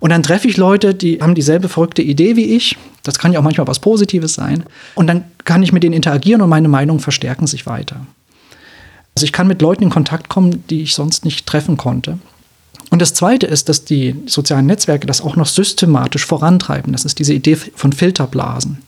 Und 0.00 0.10
dann 0.10 0.22
treffe 0.22 0.48
ich 0.48 0.56
Leute, 0.56 0.94
die 0.94 1.20
haben 1.20 1.34
dieselbe 1.34 1.68
verrückte 1.68 2.02
Idee 2.02 2.36
wie 2.36 2.56
ich. 2.56 2.76
Das 3.02 3.18
kann 3.18 3.32
ja 3.32 3.38
auch 3.38 3.44
manchmal 3.44 3.68
was 3.68 3.78
Positives 3.78 4.34
sein. 4.34 4.64
Und 4.94 5.06
dann 5.06 5.24
kann 5.44 5.62
ich 5.62 5.72
mit 5.72 5.82
denen 5.82 5.94
interagieren 5.94 6.42
und 6.42 6.48
meine 6.48 6.68
Meinungen 6.68 7.00
verstärken 7.00 7.46
sich 7.46 7.66
weiter. 7.66 8.06
Also 9.14 9.24
ich 9.24 9.32
kann 9.32 9.46
mit 9.46 9.62
Leuten 9.62 9.84
in 9.84 9.90
Kontakt 9.90 10.28
kommen, 10.28 10.64
die 10.68 10.82
ich 10.82 10.94
sonst 10.94 11.24
nicht 11.24 11.46
treffen 11.46 11.76
konnte. 11.76 12.18
Und 12.90 13.00
das 13.00 13.14
Zweite 13.14 13.46
ist, 13.46 13.68
dass 13.68 13.84
die 13.84 14.16
sozialen 14.26 14.66
Netzwerke 14.66 15.06
das 15.06 15.20
auch 15.20 15.36
noch 15.36 15.46
systematisch 15.46 16.26
vorantreiben. 16.26 16.92
Das 16.92 17.04
ist 17.04 17.18
diese 17.18 17.32
Idee 17.32 17.56
von 17.56 17.92
Filterblasen. 17.92 18.82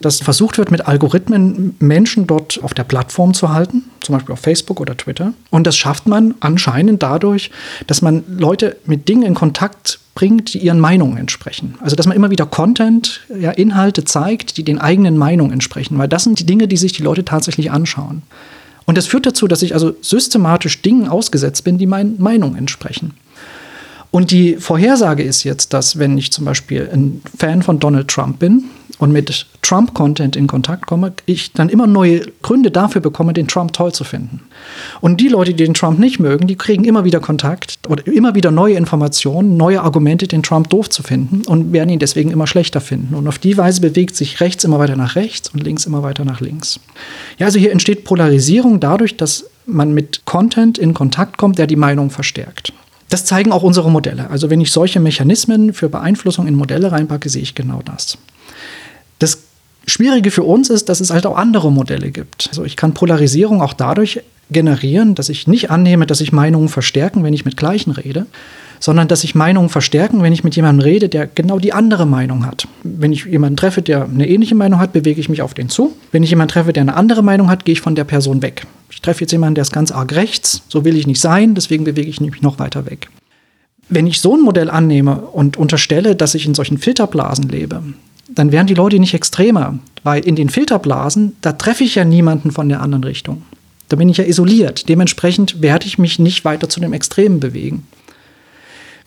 Dass 0.00 0.20
versucht 0.20 0.58
wird, 0.58 0.70
mit 0.70 0.86
Algorithmen 0.86 1.76
Menschen 1.78 2.26
dort 2.26 2.62
auf 2.62 2.74
der 2.74 2.84
Plattform 2.84 3.34
zu 3.34 3.52
halten, 3.52 3.84
zum 4.00 4.14
Beispiel 4.14 4.32
auf 4.32 4.40
Facebook 4.40 4.80
oder 4.80 4.96
Twitter. 4.96 5.32
Und 5.50 5.66
das 5.66 5.76
schafft 5.76 6.06
man 6.06 6.34
anscheinend 6.40 7.02
dadurch, 7.02 7.50
dass 7.86 8.02
man 8.02 8.24
Leute 8.28 8.76
mit 8.84 9.08
Dingen 9.08 9.22
in 9.22 9.34
Kontakt 9.34 10.00
bringt, 10.14 10.54
die 10.54 10.58
ihren 10.58 10.80
Meinungen 10.80 11.18
entsprechen. 11.18 11.74
Also 11.80 11.94
dass 11.94 12.06
man 12.06 12.16
immer 12.16 12.30
wieder 12.30 12.46
Content, 12.46 13.20
ja, 13.38 13.50
Inhalte 13.50 14.04
zeigt, 14.04 14.56
die 14.56 14.64
den 14.64 14.78
eigenen 14.78 15.16
Meinungen 15.16 15.52
entsprechen. 15.52 15.98
Weil 15.98 16.08
das 16.08 16.24
sind 16.24 16.38
die 16.40 16.46
Dinge, 16.46 16.68
die 16.68 16.76
sich 16.76 16.92
die 16.92 17.02
Leute 17.02 17.24
tatsächlich 17.24 17.70
anschauen. 17.70 18.22
Und 18.86 18.96
das 18.96 19.06
führt 19.06 19.26
dazu, 19.26 19.46
dass 19.48 19.62
ich 19.62 19.74
also 19.74 19.94
systematisch 20.00 20.80
Dingen 20.80 21.08
ausgesetzt 21.08 21.64
bin, 21.64 21.76
die 21.76 21.86
meinen 21.86 22.20
Meinungen 22.20 22.56
entsprechen. 22.56 23.14
Und 24.10 24.30
die 24.30 24.56
Vorhersage 24.56 25.22
ist 25.22 25.44
jetzt, 25.44 25.72
dass 25.74 25.98
wenn 25.98 26.16
ich 26.16 26.32
zum 26.32 26.44
Beispiel 26.44 26.88
ein 26.90 27.20
Fan 27.36 27.62
von 27.62 27.80
Donald 27.80 28.08
Trump 28.08 28.38
bin 28.38 28.64
und 28.98 29.12
mit 29.12 29.46
Trump-Content 29.62 30.36
in 30.36 30.46
Kontakt 30.46 30.86
komme, 30.86 31.12
ich 31.26 31.52
dann 31.52 31.68
immer 31.68 31.86
neue 31.86 32.22
Gründe 32.42 32.70
dafür 32.70 33.00
bekomme, 33.00 33.32
den 33.32 33.48
Trump 33.48 33.72
toll 33.72 33.92
zu 33.92 34.04
finden. 34.04 34.42
Und 35.00 35.20
die 35.20 35.28
Leute, 35.28 35.52
die 35.52 35.64
den 35.64 35.74
Trump 35.74 35.98
nicht 35.98 36.18
mögen, 36.18 36.46
die 36.46 36.56
kriegen 36.56 36.84
immer 36.84 37.04
wieder 37.04 37.20
Kontakt 37.20 37.78
oder 37.88 38.06
immer 38.06 38.34
wieder 38.34 38.50
neue 38.50 38.74
Informationen, 38.74 39.56
neue 39.56 39.82
Argumente, 39.82 40.26
den 40.26 40.42
Trump 40.42 40.70
doof 40.70 40.88
zu 40.88 41.02
finden 41.02 41.42
und 41.46 41.72
werden 41.72 41.90
ihn 41.90 41.98
deswegen 41.98 42.30
immer 42.30 42.46
schlechter 42.46 42.80
finden. 42.80 43.14
Und 43.14 43.28
auf 43.28 43.38
die 43.38 43.56
Weise 43.56 43.80
bewegt 43.80 44.16
sich 44.16 44.40
rechts 44.40 44.64
immer 44.64 44.78
weiter 44.78 44.96
nach 44.96 45.16
rechts 45.16 45.50
und 45.50 45.62
links 45.62 45.86
immer 45.86 46.02
weiter 46.02 46.24
nach 46.24 46.40
links. 46.40 46.80
Ja, 47.38 47.46
also 47.46 47.58
hier 47.58 47.72
entsteht 47.72 48.04
Polarisierung 48.04 48.80
dadurch, 48.80 49.16
dass 49.16 49.46
man 49.66 49.92
mit 49.92 50.24
Content 50.24 50.78
in 50.78 50.94
Kontakt 50.94 51.38
kommt, 51.38 51.58
der 51.58 51.66
die 51.66 51.76
Meinung 51.76 52.10
verstärkt. 52.10 52.72
Das 53.08 53.24
zeigen 53.24 53.52
auch 53.52 53.62
unsere 53.62 53.90
Modelle. 53.90 54.30
Also 54.30 54.50
wenn 54.50 54.60
ich 54.60 54.72
solche 54.72 55.00
Mechanismen 55.00 55.72
für 55.72 55.88
Beeinflussung 55.88 56.46
in 56.46 56.54
Modelle 56.54 56.90
reinpacke, 56.90 57.28
sehe 57.28 57.42
ich 57.42 57.54
genau 57.54 57.80
das. 57.84 58.18
Schwierige 59.86 60.30
für 60.30 60.42
uns 60.42 60.68
ist, 60.68 60.88
dass 60.88 61.00
es 61.00 61.10
halt 61.10 61.26
auch 61.26 61.36
andere 61.36 61.70
Modelle 61.70 62.10
gibt. 62.10 62.48
Also 62.48 62.64
ich 62.64 62.76
kann 62.76 62.94
Polarisierung 62.94 63.62
auch 63.62 63.72
dadurch 63.72 64.20
generieren, 64.50 65.14
dass 65.14 65.28
ich 65.28 65.46
nicht 65.46 65.70
annehme, 65.70 66.06
dass 66.06 66.18
sich 66.18 66.32
Meinungen 66.32 66.68
verstärken, 66.68 67.24
wenn 67.24 67.34
ich 67.34 67.44
mit 67.44 67.56
Gleichen 67.56 67.92
rede, 67.92 68.26
sondern 68.80 69.08
dass 69.08 69.22
sich 69.22 69.34
Meinungen 69.34 69.68
verstärken, 69.68 70.22
wenn 70.22 70.32
ich 70.32 70.44
mit 70.44 70.54
jemandem 70.54 70.84
rede, 70.84 71.08
der 71.08 71.26
genau 71.26 71.58
die 71.58 71.72
andere 71.72 72.06
Meinung 72.06 72.44
hat. 72.46 72.68
Wenn 72.82 73.12
ich 73.12 73.24
jemanden 73.24 73.56
treffe, 73.56 73.82
der 73.82 74.04
eine 74.04 74.28
ähnliche 74.28 74.54
Meinung 74.54 74.78
hat, 74.80 74.92
bewege 74.92 75.20
ich 75.20 75.28
mich 75.28 75.42
auf 75.42 75.54
den 75.54 75.68
zu. 75.68 75.92
Wenn 76.12 76.22
ich 76.22 76.30
jemanden 76.30 76.52
treffe, 76.52 76.72
der 76.72 76.82
eine 76.82 76.94
andere 76.94 77.22
Meinung 77.22 77.48
hat, 77.48 77.64
gehe 77.64 77.72
ich 77.72 77.80
von 77.80 77.94
der 77.94 78.04
Person 78.04 78.42
weg. 78.42 78.66
Ich 78.90 79.00
treffe 79.00 79.22
jetzt 79.22 79.32
jemanden, 79.32 79.54
der 79.54 79.62
ist 79.62 79.72
ganz 79.72 79.90
arg 79.90 80.14
rechts, 80.14 80.62
so 80.68 80.84
will 80.84 80.96
ich 80.96 81.06
nicht 81.06 81.20
sein, 81.20 81.54
deswegen 81.54 81.84
bewege 81.84 82.08
ich 82.08 82.20
mich 82.20 82.42
noch 82.42 82.58
weiter 82.58 82.86
weg. 82.86 83.08
Wenn 83.88 84.06
ich 84.06 84.20
so 84.20 84.36
ein 84.36 84.42
Modell 84.42 84.68
annehme 84.68 85.16
und 85.16 85.56
unterstelle, 85.56 86.16
dass 86.16 86.34
ich 86.34 86.46
in 86.46 86.54
solchen 86.54 86.78
Filterblasen 86.78 87.48
lebe, 87.48 87.82
dann 88.36 88.52
werden 88.52 88.68
die 88.68 88.74
Leute 88.74 89.00
nicht 89.00 89.14
extremer, 89.14 89.78
weil 90.04 90.24
in 90.24 90.36
den 90.36 90.50
Filterblasen, 90.50 91.34
da 91.40 91.52
treffe 91.52 91.82
ich 91.82 91.96
ja 91.96 92.04
niemanden 92.04 92.52
von 92.52 92.68
der 92.68 92.80
anderen 92.80 93.02
Richtung. 93.02 93.42
Da 93.88 93.96
bin 93.96 94.08
ich 94.08 94.18
ja 94.18 94.24
isoliert. 94.24 94.88
Dementsprechend 94.88 95.62
werde 95.62 95.86
ich 95.86 95.98
mich 95.98 96.18
nicht 96.18 96.44
weiter 96.44 96.68
zu 96.68 96.78
dem 96.78 96.92
Extremen 96.92 97.40
bewegen. 97.40 97.86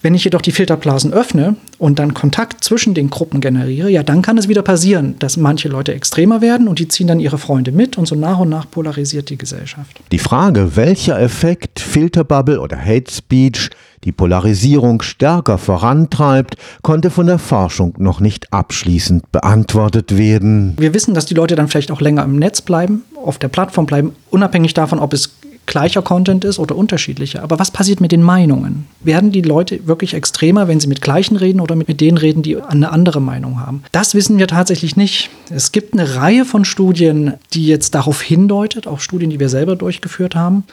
Wenn 0.01 0.15
ich 0.15 0.23
jedoch 0.23 0.41
die 0.41 0.53
Filterblasen 0.53 1.11
öffne 1.11 1.57
und 1.77 1.99
dann 1.99 2.13
Kontakt 2.13 2.63
zwischen 2.63 2.93
den 2.93 3.09
Gruppen 3.09 3.41
generiere, 3.41 3.89
ja, 3.89 4.01
dann 4.01 4.21
kann 4.21 4.37
es 4.37 4.47
wieder 4.47 4.61
passieren, 4.61 5.15
dass 5.19 5.35
manche 5.35 5.67
Leute 5.67 5.93
extremer 5.93 6.39
werden 6.39 6.69
und 6.69 6.79
die 6.79 6.87
ziehen 6.87 7.07
dann 7.07 7.19
ihre 7.19 7.37
Freunde 7.37 7.73
mit 7.73 7.97
und 7.97 8.07
so 8.07 8.15
nach 8.15 8.39
und 8.39 8.47
nach 8.47 8.71
polarisiert 8.71 9.29
die 9.29 9.37
Gesellschaft. 9.37 9.99
Die 10.13 10.19
Frage, 10.19 10.77
welcher 10.77 11.19
Effekt 11.19 11.81
Filterbubble 11.81 12.61
oder 12.61 12.79
Hate 12.79 13.11
Speech 13.11 13.69
die 14.03 14.11
Polarisierung 14.11 15.01
stärker 15.01 15.57
vorantreibt, 15.57 16.55
konnte 16.81 17.09
von 17.09 17.27
der 17.27 17.39
Forschung 17.39 17.93
noch 17.97 18.19
nicht 18.19 18.51
abschließend 18.53 19.31
beantwortet 19.31 20.17
werden. 20.17 20.75
Wir 20.77 20.93
wissen, 20.93 21.13
dass 21.13 21.25
die 21.25 21.33
Leute 21.33 21.55
dann 21.55 21.67
vielleicht 21.67 21.91
auch 21.91 22.01
länger 22.01 22.23
im 22.23 22.37
Netz 22.37 22.61
bleiben, 22.61 23.03
auf 23.23 23.37
der 23.37 23.49
Plattform 23.49 23.85
bleiben, 23.85 24.13
unabhängig 24.29 24.73
davon, 24.73 24.99
ob 24.99 25.13
es 25.13 25.31
gleicher 25.69 26.01
Content 26.01 26.43
ist 26.43 26.59
oder 26.59 26.75
unterschiedlicher. 26.75 27.43
Aber 27.43 27.59
was 27.59 27.71
passiert 27.71 28.01
mit 28.01 28.11
den 28.11 28.23
Meinungen? 28.23 28.87
Werden 29.01 29.31
die 29.31 29.43
Leute 29.43 29.87
wirklich 29.87 30.15
extremer, 30.15 30.67
wenn 30.67 30.79
sie 30.79 30.87
mit 30.87 31.01
gleichen 31.01 31.37
reden 31.37 31.61
oder 31.61 31.75
mit 31.75 32.01
denen 32.01 32.17
reden, 32.17 32.41
die 32.41 32.59
eine 32.59 32.91
andere 32.91 33.21
Meinung 33.21 33.61
haben? 33.61 33.83
Das 33.91 34.15
wissen 34.15 34.39
wir 34.39 34.47
tatsächlich 34.47 34.97
nicht. 34.97 35.29
Es 35.49 35.71
gibt 35.71 35.93
eine 35.93 36.15
Reihe 36.15 36.43
von 36.43 36.65
Studien, 36.65 37.33
die 37.53 37.67
jetzt 37.67 37.93
darauf 37.93 38.21
hindeutet, 38.21 38.87
auch 38.87 38.99
Studien, 38.99 39.29
die 39.29 39.39
wir 39.39 39.49
selber 39.49 39.75
durchgeführt 39.75 40.35
haben. 40.35 40.63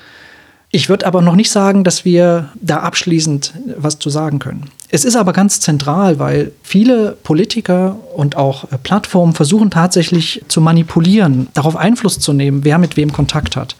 Ich 0.76 0.90
würde 0.90 1.06
aber 1.06 1.22
noch 1.22 1.36
nicht 1.36 1.50
sagen, 1.50 1.84
dass 1.84 2.04
wir 2.04 2.50
da 2.60 2.80
abschließend 2.80 3.54
was 3.78 3.98
zu 3.98 4.10
sagen 4.10 4.38
können. 4.38 4.64
Es 4.90 5.06
ist 5.06 5.16
aber 5.16 5.32
ganz 5.32 5.58
zentral, 5.58 6.18
weil 6.18 6.52
viele 6.62 7.16
Politiker 7.22 7.96
und 8.14 8.36
auch 8.36 8.66
Plattformen 8.82 9.32
versuchen 9.32 9.70
tatsächlich 9.70 10.44
zu 10.48 10.60
manipulieren, 10.60 11.48
darauf 11.54 11.76
Einfluss 11.76 12.18
zu 12.18 12.34
nehmen, 12.34 12.62
wer 12.64 12.76
mit 12.76 12.98
wem 12.98 13.10
Kontakt 13.10 13.56
hat. 13.56 13.74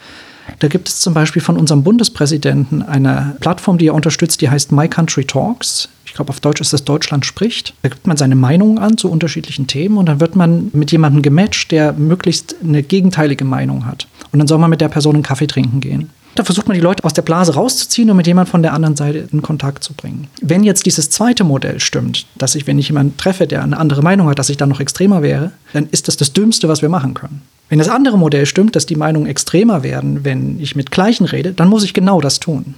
Da 0.58 0.68
gibt 0.68 0.88
es 0.88 1.00
zum 1.00 1.12
Beispiel 1.12 1.42
von 1.42 1.58
unserem 1.58 1.82
Bundespräsidenten 1.82 2.82
eine 2.82 3.36
Plattform, 3.40 3.76
die 3.76 3.88
er 3.88 3.94
unterstützt, 3.94 4.40
die 4.40 4.48
heißt 4.48 4.72
My 4.72 4.88
Country 4.88 5.26
Talks. 5.26 5.90
Ich 6.06 6.14
glaube, 6.14 6.30
auf 6.30 6.40
Deutsch 6.40 6.62
ist 6.62 6.72
das 6.72 6.84
Deutschland 6.84 7.26
spricht. 7.26 7.74
Da 7.82 7.90
gibt 7.90 8.06
man 8.06 8.16
seine 8.16 8.36
Meinung 8.36 8.78
an 8.78 8.96
zu 8.96 9.10
unterschiedlichen 9.10 9.66
Themen 9.66 9.98
und 9.98 10.06
dann 10.06 10.20
wird 10.20 10.34
man 10.34 10.70
mit 10.72 10.92
jemandem 10.92 11.20
gematcht, 11.20 11.72
der 11.72 11.92
möglichst 11.92 12.56
eine 12.64 12.82
gegenteilige 12.82 13.44
Meinung 13.44 13.84
hat. 13.84 14.08
Und 14.32 14.38
dann 14.38 14.48
soll 14.48 14.56
man 14.56 14.70
mit 14.70 14.80
der 14.80 14.88
Person 14.88 15.16
einen 15.16 15.22
Kaffee 15.22 15.46
trinken 15.46 15.82
gehen. 15.82 16.08
Da 16.36 16.44
versucht 16.44 16.68
man 16.68 16.74
die 16.74 16.82
Leute 16.82 17.02
aus 17.02 17.14
der 17.14 17.22
Blase 17.22 17.54
rauszuziehen 17.54 18.10
und 18.10 18.16
mit 18.18 18.26
jemand 18.26 18.50
von 18.50 18.62
der 18.62 18.74
anderen 18.74 18.94
Seite 18.94 19.26
in 19.32 19.40
Kontakt 19.40 19.82
zu 19.82 19.94
bringen. 19.94 20.28
Wenn 20.42 20.64
jetzt 20.64 20.84
dieses 20.84 21.08
zweite 21.08 21.44
Modell 21.44 21.80
stimmt, 21.80 22.26
dass 22.36 22.54
ich, 22.54 22.66
wenn 22.66 22.78
ich 22.78 22.88
jemanden 22.88 23.16
treffe, 23.16 23.46
der 23.46 23.62
eine 23.62 23.78
andere 23.78 24.02
Meinung 24.02 24.28
hat, 24.28 24.38
dass 24.38 24.50
ich 24.50 24.58
dann 24.58 24.68
noch 24.68 24.80
extremer 24.80 25.22
wäre, 25.22 25.52
dann 25.72 25.88
ist 25.90 26.08
das 26.08 26.18
das 26.18 26.34
Dümmste, 26.34 26.68
was 26.68 26.82
wir 26.82 26.90
machen 26.90 27.14
können. 27.14 27.40
Wenn 27.70 27.78
das 27.78 27.88
andere 27.88 28.18
Modell 28.18 28.44
stimmt, 28.44 28.76
dass 28.76 28.84
die 28.84 28.96
Meinungen 28.96 29.26
extremer 29.26 29.82
werden, 29.82 30.24
wenn 30.24 30.60
ich 30.60 30.76
mit 30.76 30.90
Gleichen 30.90 31.24
rede, 31.24 31.52
dann 31.52 31.68
muss 31.68 31.84
ich 31.84 31.94
genau 31.94 32.20
das 32.20 32.38
tun. 32.38 32.74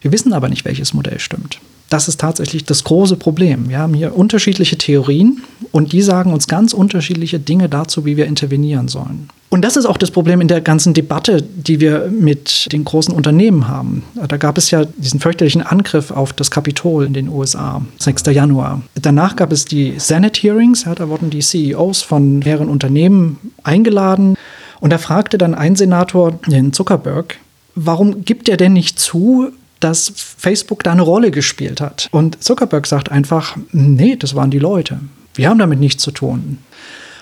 Wir 0.00 0.10
wissen 0.10 0.32
aber 0.32 0.48
nicht, 0.48 0.64
welches 0.64 0.92
Modell 0.92 1.20
stimmt. 1.20 1.60
Das 1.90 2.08
ist 2.08 2.20
tatsächlich 2.20 2.64
das 2.64 2.84
große 2.84 3.16
Problem. 3.16 3.68
Wir 3.68 3.78
haben 3.78 3.94
hier 3.94 4.16
unterschiedliche 4.16 4.76
Theorien 4.76 5.42
und 5.70 5.92
die 5.92 6.02
sagen 6.02 6.32
uns 6.32 6.48
ganz 6.48 6.72
unterschiedliche 6.72 7.38
Dinge 7.38 7.68
dazu, 7.68 8.04
wie 8.04 8.16
wir 8.16 8.26
intervenieren 8.26 8.88
sollen. 8.88 9.28
Und 9.54 9.62
das 9.62 9.76
ist 9.76 9.86
auch 9.86 9.98
das 9.98 10.10
Problem 10.10 10.40
in 10.40 10.48
der 10.48 10.60
ganzen 10.60 10.94
Debatte, 10.94 11.40
die 11.40 11.78
wir 11.78 12.10
mit 12.10 12.72
den 12.72 12.82
großen 12.82 13.14
Unternehmen 13.14 13.68
haben. 13.68 14.02
Da 14.26 14.36
gab 14.36 14.58
es 14.58 14.72
ja 14.72 14.84
diesen 14.84 15.20
fürchterlichen 15.20 15.62
Angriff 15.62 16.10
auf 16.10 16.32
das 16.32 16.50
Kapitol 16.50 17.06
in 17.06 17.12
den 17.12 17.28
USA, 17.28 17.80
6. 18.00 18.24
Januar. 18.32 18.82
Danach 19.00 19.36
gab 19.36 19.52
es 19.52 19.64
die 19.64 19.94
Senate 19.98 20.40
Hearings, 20.40 20.86
ja, 20.86 20.96
da 20.96 21.08
wurden 21.08 21.30
die 21.30 21.38
CEOs 21.38 22.02
von 22.02 22.40
mehreren 22.40 22.68
Unternehmen 22.68 23.52
eingeladen. 23.62 24.36
Und 24.80 24.92
da 24.92 24.98
fragte 24.98 25.38
dann 25.38 25.54
ein 25.54 25.76
Senator, 25.76 26.32
den 26.48 26.72
Zuckerberg, 26.72 27.36
warum 27.76 28.24
gibt 28.24 28.48
er 28.48 28.56
denn 28.56 28.72
nicht 28.72 28.98
zu, 28.98 29.52
dass 29.84 30.12
Facebook 30.16 30.82
da 30.82 30.92
eine 30.92 31.02
Rolle 31.02 31.30
gespielt 31.30 31.80
hat? 31.80 32.08
Und 32.10 32.42
Zuckerberg 32.42 32.86
sagt 32.86 33.10
einfach, 33.10 33.56
nee, 33.72 34.16
das 34.16 34.34
waren 34.34 34.50
die 34.50 34.58
Leute. 34.58 34.98
Wir 35.34 35.48
haben 35.48 35.58
damit 35.58 35.78
nichts 35.78 36.02
zu 36.02 36.10
tun. 36.10 36.58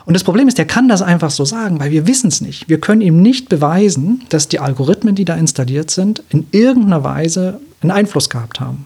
Und 0.04 0.14
das 0.14 0.25
Problem 0.25 0.49
ist, 0.49 0.59
er 0.59 0.64
kann 0.64 0.88
das 0.88 1.02
einfach 1.02 1.31
so 1.31 1.45
sagen, 1.45 1.81
weil 1.81 1.90
wir 1.90 2.07
wissen 2.07 2.28
es 2.28 2.40
nicht. 2.40 2.69
Wir 2.69 2.81
können 2.81 3.00
ihm 3.00 3.23
nicht 3.23 3.49
beweisen, 3.49 4.23
dass 4.28 4.49
die 4.49 4.59
Algorithmen, 4.59 5.14
die 5.14 5.25
da 5.25 5.35
installiert 5.35 5.90
sind, 5.90 6.23
in 6.31 6.47
irgendeiner 6.50 7.04
Weise 7.04 7.61
einen 7.81 7.90
Einfluss 7.90 8.31
gehabt 8.31 8.61
haben. 8.61 8.85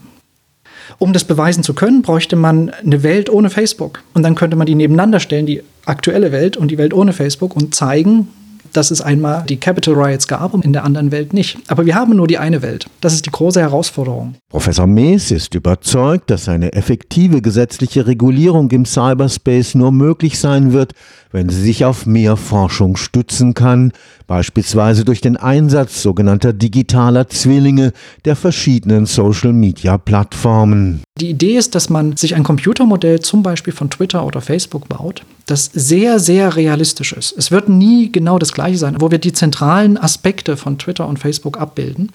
Um 0.99 1.13
das 1.13 1.25
beweisen 1.25 1.63
zu 1.63 1.73
können, 1.73 2.01
bräuchte 2.01 2.35
man 2.35 2.69
eine 2.69 3.03
Welt 3.03 3.29
ohne 3.29 3.49
Facebook. 3.49 4.03
Und 4.13 4.23
dann 4.23 4.35
könnte 4.35 4.55
man 4.55 4.67
die 4.67 4.75
nebeneinander 4.75 5.19
stellen, 5.19 5.45
die 5.45 5.61
aktuelle 5.85 6.31
Welt 6.31 6.57
und 6.57 6.69
die 6.69 6.77
Welt 6.77 6.93
ohne 6.93 7.13
Facebook, 7.13 7.55
und 7.55 7.75
zeigen, 7.75 8.29
dass 8.73 8.91
es 8.91 9.01
einmal 9.01 9.43
die 9.47 9.57
Capital 9.57 9.93
Riots 9.93 10.27
gab 10.27 10.53
und 10.53 10.65
in 10.65 10.73
der 10.73 10.83
anderen 10.83 11.11
Welt 11.11 11.33
nicht. 11.33 11.57
Aber 11.67 11.85
wir 11.85 11.95
haben 11.95 12.15
nur 12.15 12.27
die 12.27 12.37
eine 12.37 12.61
Welt. 12.61 12.87
Das 13.01 13.13
ist 13.13 13.25
die 13.25 13.31
große 13.31 13.59
Herausforderung. 13.59 14.35
Professor 14.49 14.87
Mees 14.87 15.31
ist 15.31 15.55
überzeugt, 15.55 16.29
dass 16.29 16.49
eine 16.49 16.73
effektive 16.73 17.41
gesetzliche 17.41 18.07
Regulierung 18.07 18.71
im 18.71 18.85
Cyberspace 18.85 19.75
nur 19.75 19.91
möglich 19.91 20.39
sein 20.39 20.73
wird, 20.73 20.93
wenn 21.31 21.49
sie 21.49 21.61
sich 21.61 21.85
auf 21.85 22.05
mehr 22.05 22.37
Forschung 22.37 22.95
stützen 22.97 23.53
kann, 23.53 23.91
beispielsweise 24.27 25.05
durch 25.05 25.21
den 25.21 25.37
Einsatz 25.37 26.01
sogenannter 26.01 26.53
digitaler 26.53 27.27
Zwillinge 27.29 27.93
der 28.25 28.35
verschiedenen 28.35 29.05
Social-Media-Plattformen. 29.05 31.03
Die 31.19 31.29
Idee 31.29 31.57
ist, 31.57 31.75
dass 31.75 31.89
man 31.89 32.17
sich 32.17 32.35
ein 32.35 32.43
Computermodell 32.43 33.19
zum 33.19 33.43
Beispiel 33.43 33.73
von 33.73 33.89
Twitter 33.89 34.25
oder 34.25 34.41
Facebook 34.41 34.87
baut, 34.87 35.23
das 35.45 35.69
sehr, 35.73 36.19
sehr 36.19 36.55
realistisch 36.55 37.13
ist. 37.13 37.33
Es 37.37 37.51
wird 37.51 37.69
nie 37.69 38.11
genau 38.11 38.37
das 38.37 38.53
gleiche 38.53 38.77
sein, 38.77 38.97
wo 38.99 39.11
wir 39.11 39.17
die 39.17 39.33
zentralen 39.33 39.97
Aspekte 39.97 40.57
von 40.57 40.77
Twitter 40.77 41.07
und 41.07 41.19
Facebook 41.19 41.59
abbilden. 41.59 42.11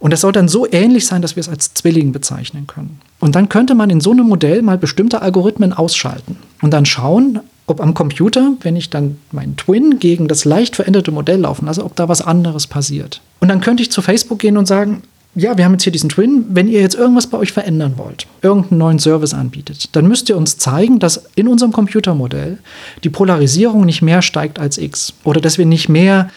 Und 0.00 0.12
das 0.12 0.22
soll 0.22 0.32
dann 0.32 0.48
so 0.48 0.66
ähnlich 0.70 1.06
sein, 1.06 1.20
dass 1.20 1.36
wir 1.36 1.42
es 1.42 1.48
als 1.48 1.74
Zwilling 1.74 2.10
bezeichnen 2.12 2.66
können. 2.66 3.00
Und 3.20 3.34
dann 3.34 3.50
könnte 3.50 3.74
man 3.74 3.90
in 3.90 4.00
so 4.00 4.12
einem 4.12 4.26
Modell 4.26 4.62
mal 4.62 4.78
bestimmte 4.78 5.20
Algorithmen 5.20 5.74
ausschalten 5.74 6.38
und 6.62 6.70
dann 6.70 6.86
schauen, 6.86 7.40
ob 7.70 7.80
am 7.80 7.94
Computer, 7.94 8.52
wenn 8.60 8.76
ich 8.76 8.90
dann 8.90 9.16
meinen 9.32 9.56
Twin 9.56 9.98
gegen 9.98 10.28
das 10.28 10.44
leicht 10.44 10.76
veränderte 10.76 11.12
Modell 11.12 11.40
laufen 11.40 11.66
lasse, 11.66 11.84
ob 11.84 11.96
da 11.96 12.08
was 12.08 12.20
anderes 12.20 12.66
passiert. 12.66 13.20
Und 13.40 13.48
dann 13.48 13.60
könnte 13.60 13.82
ich 13.82 13.90
zu 13.90 14.02
Facebook 14.02 14.38
gehen 14.38 14.56
und 14.56 14.66
sagen, 14.66 15.02
ja, 15.34 15.56
wir 15.56 15.64
haben 15.64 15.72
jetzt 15.72 15.84
hier 15.84 15.92
diesen 15.92 16.08
Twin. 16.08 16.44
Wenn 16.48 16.68
ihr 16.68 16.80
jetzt 16.80 16.96
irgendwas 16.96 17.28
bei 17.28 17.38
euch 17.38 17.52
verändern 17.52 17.94
wollt, 17.96 18.26
irgendeinen 18.42 18.78
neuen 18.78 18.98
Service 18.98 19.32
anbietet, 19.32 19.94
dann 19.94 20.08
müsst 20.08 20.28
ihr 20.28 20.36
uns 20.36 20.58
zeigen, 20.58 20.98
dass 20.98 21.24
in 21.36 21.46
unserem 21.46 21.72
Computermodell 21.72 22.58
die 23.04 23.10
Polarisierung 23.10 23.84
nicht 23.86 24.02
mehr 24.02 24.22
steigt 24.22 24.58
als 24.58 24.76
X 24.76 25.14
oder 25.22 25.40
dass 25.40 25.56
wir 25.56 25.66
nicht 25.66 25.88
mehr 25.88 26.30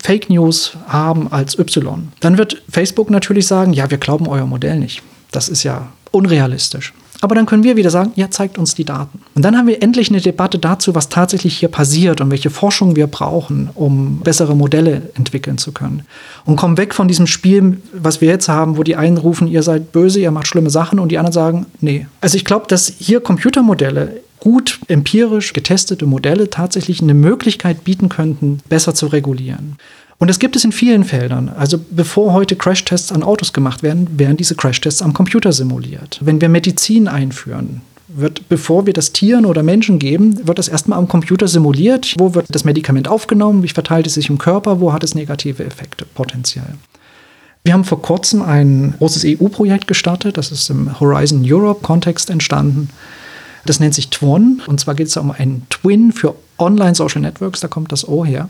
Fake 0.00 0.30
News 0.30 0.76
haben 0.86 1.32
als 1.32 1.58
Y. 1.58 2.08
Dann 2.20 2.38
wird 2.38 2.62
Facebook 2.68 3.10
natürlich 3.10 3.46
sagen, 3.46 3.72
ja, 3.72 3.90
wir 3.90 3.98
glauben 3.98 4.28
euer 4.28 4.46
Modell 4.46 4.78
nicht. 4.78 5.02
Das 5.32 5.48
ist 5.48 5.64
ja 5.64 5.88
unrealistisch. 6.12 6.92
Aber 7.20 7.34
dann 7.34 7.46
können 7.46 7.62
wir 7.62 7.76
wieder 7.76 7.90
sagen, 7.90 8.12
ja, 8.16 8.30
zeigt 8.30 8.58
uns 8.58 8.74
die 8.74 8.84
Daten. 8.84 9.20
Und 9.34 9.42
dann 9.44 9.56
haben 9.56 9.66
wir 9.66 9.82
endlich 9.82 10.10
eine 10.10 10.20
Debatte 10.20 10.58
dazu, 10.58 10.94
was 10.94 11.08
tatsächlich 11.08 11.58
hier 11.58 11.68
passiert 11.68 12.20
und 12.20 12.30
welche 12.30 12.50
Forschung 12.50 12.96
wir 12.96 13.06
brauchen, 13.06 13.70
um 13.74 14.20
bessere 14.20 14.54
Modelle 14.54 15.10
entwickeln 15.14 15.58
zu 15.58 15.72
können. 15.72 16.02
Und 16.44 16.56
kommen 16.56 16.76
weg 16.76 16.94
von 16.94 17.08
diesem 17.08 17.26
Spiel, 17.26 17.78
was 17.92 18.20
wir 18.20 18.28
jetzt 18.28 18.48
haben, 18.48 18.76
wo 18.76 18.82
die 18.82 18.96
einen 18.96 19.18
rufen, 19.18 19.48
ihr 19.48 19.62
seid 19.62 19.92
böse, 19.92 20.20
ihr 20.20 20.30
macht 20.30 20.46
schlimme 20.46 20.70
Sachen 20.70 20.98
und 20.98 21.10
die 21.10 21.18
anderen 21.18 21.32
sagen, 21.32 21.66
nee. 21.80 22.06
Also 22.20 22.36
ich 22.36 22.44
glaube, 22.44 22.66
dass 22.68 22.92
hier 22.98 23.20
Computermodelle 23.20 24.20
gut 24.40 24.78
empirisch 24.88 25.52
getestete 25.52 26.06
Modelle 26.06 26.50
tatsächlich 26.50 27.00
eine 27.00 27.14
Möglichkeit 27.14 27.84
bieten 27.84 28.08
könnten, 28.08 28.60
besser 28.68 28.94
zu 28.94 29.06
regulieren. 29.06 29.76
Und 30.18 30.28
das 30.28 30.38
gibt 30.38 30.56
es 30.56 30.64
in 30.64 30.72
vielen 30.72 31.04
Feldern. 31.04 31.50
Also 31.50 31.78
bevor 31.90 32.32
heute 32.32 32.56
Crashtests 32.56 33.12
an 33.12 33.22
Autos 33.22 33.52
gemacht 33.52 33.82
werden, 33.82 34.18
werden 34.18 34.36
diese 34.36 34.54
Crashtests 34.54 35.02
am 35.02 35.12
Computer 35.12 35.52
simuliert. 35.52 36.18
Wenn 36.22 36.40
wir 36.40 36.48
Medizin 36.48 37.06
einführen, 37.06 37.82
wird, 38.08 38.48
bevor 38.48 38.86
wir 38.86 38.92
das 38.92 39.12
Tieren 39.12 39.44
oder 39.44 39.62
Menschen 39.62 39.98
geben, 39.98 40.46
wird 40.46 40.58
das 40.58 40.68
erstmal 40.68 40.98
am 40.98 41.08
Computer 41.08 41.48
simuliert. 41.48 42.14
Wo 42.18 42.34
wird 42.34 42.46
das 42.48 42.64
Medikament 42.64 43.08
aufgenommen? 43.08 43.62
Wie 43.62 43.68
verteilt 43.68 44.06
es 44.06 44.14
sich 44.14 44.30
im 44.30 44.38
Körper? 44.38 44.80
Wo 44.80 44.92
hat 44.92 45.04
es 45.04 45.14
negative 45.14 45.64
Effekte 45.64 46.06
potenziell? 46.14 46.74
Wir 47.64 47.72
haben 47.72 47.84
vor 47.84 48.00
kurzem 48.00 48.42
ein 48.42 48.94
großes 48.98 49.24
EU-Projekt 49.26 49.88
gestartet. 49.88 50.38
Das 50.38 50.52
ist 50.52 50.70
im 50.70 50.98
Horizon 51.00 51.42
Europe-Kontext 51.44 52.30
entstanden. 52.30 52.90
Das 53.66 53.80
nennt 53.80 53.94
sich 53.94 54.08
TWON. 54.08 54.62
Und 54.66 54.78
zwar 54.78 54.94
geht 54.94 55.08
es 55.08 55.16
um 55.16 55.32
einen 55.32 55.66
Twin 55.68 56.12
für 56.12 56.36
Online-Social 56.58 57.22
Networks. 57.22 57.60
Da 57.60 57.68
kommt 57.68 57.92
das 57.92 58.06
O 58.06 58.24
her 58.24 58.48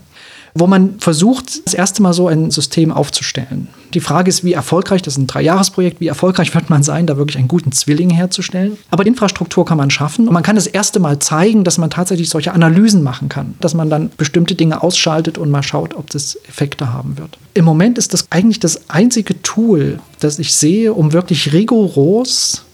wo 0.59 0.67
man 0.67 0.99
versucht, 0.99 1.67
das 1.67 1.75
erste 1.75 2.03
Mal 2.03 2.13
so 2.15 2.29
ein 2.29 2.51
System 2.51 2.91
aufzustellen. 2.91 3.69
Die 3.95 4.01
Frage 4.01 4.29
ist, 4.29 4.43
wie 4.43 4.55
erfolgreich, 4.55 5.03
das 5.03 5.15
ist 5.15 5.19
ein 5.19 5.27
Dreijahresprojekt, 5.27 6.01
wie 6.01 6.07
erfolgreich 6.09 6.55
wird 6.55 6.71
man 6.71 6.83
sein, 6.83 7.07
da 7.07 7.17
wirklich 7.17 7.39
einen 7.39 7.49
guten 7.49 7.73
Zwilling 7.73 8.11
herzustellen. 8.11 8.77
Aber 8.91 9.07
Infrastruktur 9.07 9.65
kann 9.65 9.79
man 9.79 9.91
schaffen 9.91 10.27
und 10.27 10.35
man 10.35 10.43
kann 10.43 10.57
das 10.57 10.67
erste 10.67 10.99
Mal 10.99 11.19
zeigen, 11.19 11.65
dass 11.65 11.79
man 11.79 11.91
tatsächlich 11.91 12.31
solche 12.31 12.53
Analysen 12.53 13.03
machen 13.03 13.29
kann, 13.29 13.55
dass 13.61 13.75
man 13.75 13.91
dann 13.91 14.11
bestimmte 14.17 14.55
Dinge 14.55 14.83
ausschaltet 14.83 15.39
und 15.39 15.51
mal 15.51 15.63
schaut, 15.63 15.95
ob 15.95 16.11
das 16.11 16.39
Effekte 16.49 16.93
haben 16.93 17.19
wird. 17.19 17.39
Im 17.55 17.65
Moment 17.65 17.99
ist 17.99 18.15
das 18.15 18.27
eigentlich 18.31 18.61
das 18.61 18.89
einzige 18.91 19.41
Tool, 19.43 20.01
das 20.21 20.39
ich 20.39 20.55
sehe, 20.55 20.93
um 20.95 21.13
wirklich 21.13 21.53
rigoros 21.53 22.66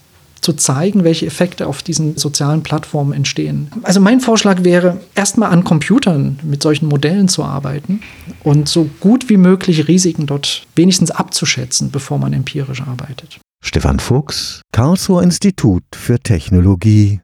zu 0.43 0.53
zeigen, 0.53 1.05
welche 1.05 1.27
Effekte 1.27 1.67
auf 1.67 1.83
diesen 1.83 2.19
sozialen 2.19 2.63
Plattformen 2.63 3.13
entstehen. 3.13 3.71
Also 3.83 4.01
mein 4.01 4.21
Vorschlag 4.21 4.65
wäre, 4.65 5.01
erstmal 5.15 5.51
an 5.51 5.65
Computern 5.65 6.39
mit 6.43 6.63
solchen 6.63 6.87
Modellen 6.89 7.29
zu 7.29 7.45
arbeiten 7.45 8.01
und 8.43 8.69
so 8.69 8.91
gut 9.01 9.29
wie 9.31 9.37
möglich 9.37 9.89
Risiken 9.89 10.27
dort 10.27 10.67
wenigstens 10.75 11.11
abzuschätzen, 11.11 11.91
bevor 11.91 12.19
man 12.19 12.33
empirisch 12.33 12.83
arbeitet. 12.83 13.39
Stefan 13.65 14.01
Fuchs, 14.01 14.61
Karlsruher 14.73 15.23
Institut 15.23 15.85
für 15.95 16.19
Technologie 16.19 17.21